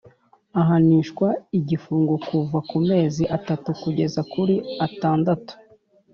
Ahanishwa 0.59 1.27
igifungo 1.57 2.13
kuva 2.27 2.57
ku 2.69 2.77
mezi 2.89 3.23
atatu 3.37 3.69
kugeza 3.81 4.21
kuri 4.33 4.55
atandatu 4.85 5.53